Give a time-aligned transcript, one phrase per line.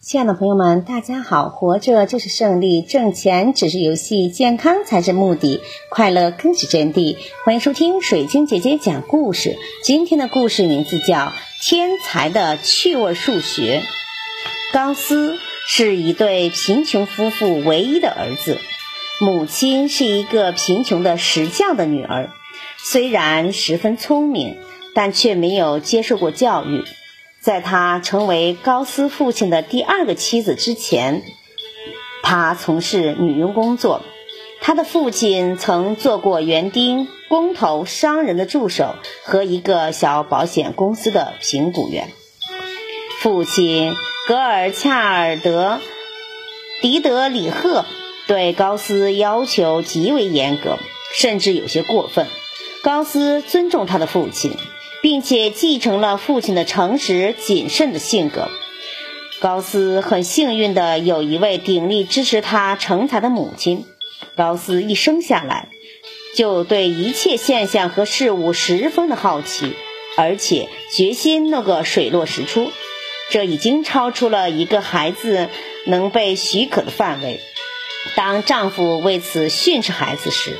[0.00, 1.48] 亲爱的朋友们，大家好！
[1.48, 5.60] 活着就是胜利，挣钱只是游戏，健康才是目的，
[5.90, 7.16] 快乐更是真谛。
[7.44, 9.58] 欢迎收听水晶姐姐讲故事。
[9.82, 11.16] 今天的故事名字叫
[11.60, 13.82] 《天才的趣味数学》。
[14.72, 15.36] 高斯
[15.66, 18.58] 是一对贫穷夫妇唯一的儿子，
[19.20, 22.30] 母亲是一个贫穷的石匠的女儿。
[22.76, 24.58] 虽然十分聪明，
[24.94, 26.84] 但却没有接受过教育。
[27.40, 31.22] 在他成为高斯父亲的第二个妻子之前，
[32.22, 34.02] 他从事女佣工作。
[34.60, 42.10] 他的父亲曾做过园丁、工头、商人的助手和一个小保险公司的评估员。
[43.20, 43.94] 父亲
[44.26, 45.78] 格尔恰尔德·
[46.82, 47.86] 迪德里赫
[48.26, 50.76] 对高斯要求极为严格，
[51.14, 52.26] 甚至有些过分。
[52.82, 54.56] 高斯尊重他的父亲。
[55.02, 58.48] 并且继承了父亲的诚实谨慎的性格。
[59.40, 63.86] 高斯很幸运的有一位鼎力支持他成才的母亲。
[64.36, 65.68] 高斯一生下来
[66.34, 69.74] 就对一切现象和事物十分的好奇，
[70.16, 72.72] 而且决心弄个水落石出。
[73.30, 75.48] 这已经超出了一个孩子
[75.86, 77.40] 能被许可的范围。
[78.16, 80.56] 当丈夫为此训斥孩子时，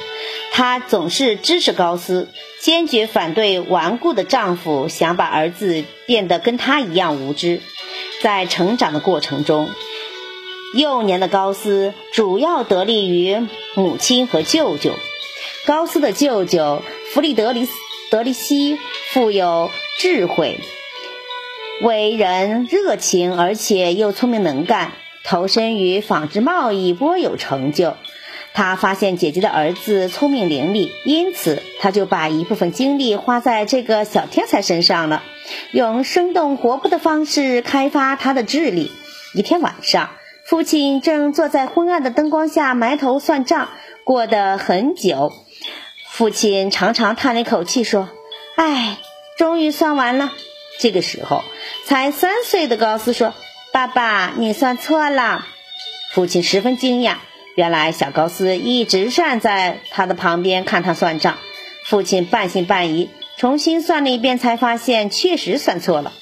[0.52, 2.28] 她总是支持高斯。
[2.60, 7.60] 坚决反对顽固的丈夫想把儿子变得跟他一样无知。
[8.20, 9.70] 在成长的过程中，
[10.74, 13.46] 幼年的高斯主要得力于
[13.76, 14.92] 母亲和舅舅。
[15.66, 17.68] 高斯的舅舅弗里德里
[18.10, 18.76] 德里希
[19.12, 20.58] 富有智慧，
[21.80, 27.96] 为人热情，而且又聪明能干，投身于纺织贸易，颇有成就。
[28.58, 35.22] 他发现姐姐的儿子聪明伶俐，因此他就把一部分精力花在这个小天才身上了，
[35.70, 38.90] 用生动活泼的方式开发他的智力。
[39.32, 40.10] 一天晚上，
[40.44, 43.68] 父亲正坐在昏暗的灯光下埋头算账，
[44.02, 45.32] 过得很久。
[46.10, 48.08] 父亲长长叹了一口气，说
[48.58, 48.98] ：“唉，
[49.38, 50.32] 终于算完了。”
[50.80, 51.44] 这个时候，
[51.84, 53.34] 才三岁的高斯说
[53.70, 55.46] ：“爸爸，你算错了。”
[56.10, 57.18] 父亲十分惊讶。
[57.58, 61.38] 原来小高斯一直站在他的旁边看他算账，
[61.84, 66.12] 父亲半信半疑，重新算了一遍，才发现确实算错了。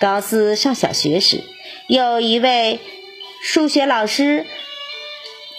[0.00, 1.44] 高斯上小学时，
[1.86, 2.80] 有一位
[3.44, 4.44] 数学老师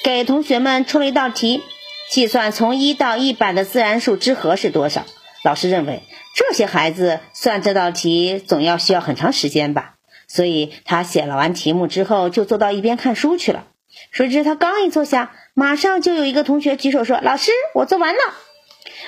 [0.03, 1.62] 给同学们出了一道题，
[2.09, 5.06] 计算从一到一百的自然数之和是多少。
[5.45, 6.03] 老师认为
[6.35, 9.94] 这些孩子算这道题总要需要很长时间吧，
[10.28, 13.67] 所以他写了完题目之后，就坐到一边看书去了。
[14.11, 18.19] 谁知他刚一坐下，马上就有一个同学举手说：“老师，我做完了。”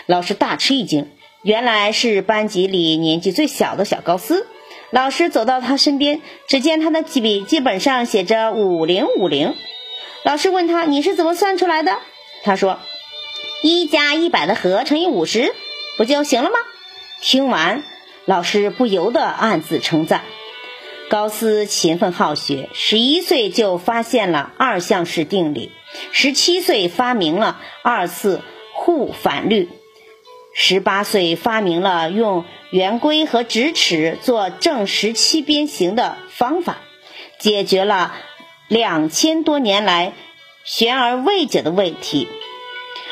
[0.07, 1.11] 老师大吃一惊，
[1.43, 4.47] 原来是班级里年纪最小的小高斯。
[4.91, 9.55] 老师走到他身边，只见他的笔记本上写着“五零五零”。
[10.23, 11.97] 老师问他：“你是怎么算出来的？”
[12.43, 12.79] 他说
[13.63, 15.53] ：“一加一百的和乘以五十，
[15.97, 16.57] 不就行了吗？”
[17.21, 17.83] 听完，
[18.25, 20.23] 老师不由得暗自称赞。
[21.07, 25.71] 高斯勤奋好学，十一岁就发现了二项式定理，
[26.11, 28.41] 十七岁发明了二次
[28.73, 29.69] 互反律，
[30.53, 36.77] 十八岁发明了用圆规和直尺做正十七边形的方法，
[37.37, 38.15] 解决了
[38.67, 40.13] 两千多年来
[40.63, 42.27] 悬而未解的问题。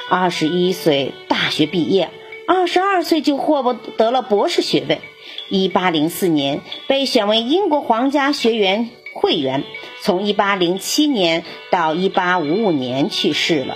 [0.09, 2.09] 二十一岁大学毕业，
[2.47, 5.01] 二十二岁就获得了博士学位。
[5.49, 9.63] 一八零四年被选为英国皇家学院会员，
[10.01, 13.75] 从一八零七年到一八五五年去世了，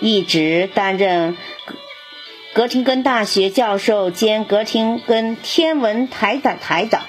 [0.00, 1.36] 一直担任
[2.54, 7.02] 格廷根大学教授兼格廷根天文台的台长。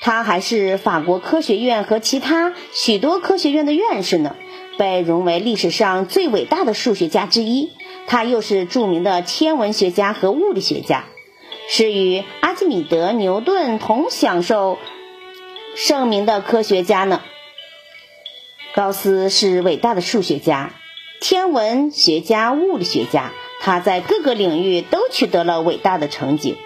[0.00, 4.36] 他还是法国科学院和其他许多科学院的院士呢，
[4.78, 7.70] 被荣为历史上最伟大的数学家之一。
[8.08, 11.04] 他又是著名的天文学家和物理学家。
[11.70, 14.78] 是与阿基米德、牛顿同享受
[15.76, 17.20] 盛名的科学家呢。
[18.74, 20.72] 高斯是伟大的数学家、
[21.20, 26.56] 天文学家、物理学家，他在各个领域都取得了伟大的成绩。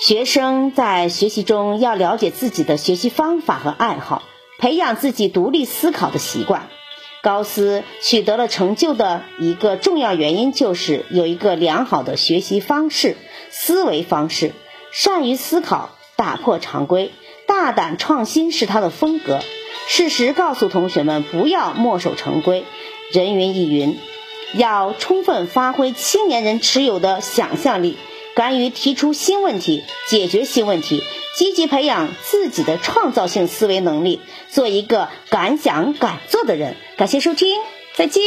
[0.00, 4.24] 学生在学习中要了解自己的学习方法和爱好，
[4.58, 6.68] 培养自己独立思考的习惯。
[7.22, 13.16] 高斯取得了成就的一个重要原因，就是有一个良好的学习方式、
[13.50, 14.52] 思维方式，
[14.92, 17.12] 善于思考，打破常规，
[17.46, 19.40] 大胆创新是他的风格。
[19.88, 22.64] 事实告诉同学们，不要墨守成规。
[23.12, 23.98] 人云亦云，
[24.54, 27.96] 要充分发挥青年人持有的想象力，
[28.40, 31.02] 敢于提出新问题，解决新问题，
[31.36, 36.74] 积极培养自己的创造性思维能力，做一个敢想敢做的人。
[36.96, 37.60] 感谢收听，
[37.96, 38.22] 再见。